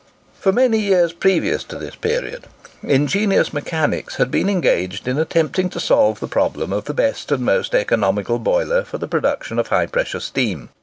For 0.39 0.51
many 0.51 0.79
years 0.79 1.13
previous 1.13 1.63
to 1.65 1.75
this 1.77 1.93
period, 1.95 2.47
ingenious 2.81 3.53
mechanics 3.53 4.15
had 4.15 4.31
been 4.31 4.49
engaged 4.49 5.07
in 5.07 5.19
attempting 5.19 5.69
to 5.69 5.79
solve 5.79 6.19
the 6.19 6.27
problem 6.27 6.73
of 6.73 6.85
the 6.85 6.93
best 6.95 7.31
and 7.31 7.45
most 7.45 7.75
economical 7.75 8.39
boiler 8.39 8.83
for 8.83 8.97
the 8.97 9.07
production 9.07 9.59
of 9.59 9.67
high 9.67 9.85
pressure 9.85 10.19
steam. 10.19 10.69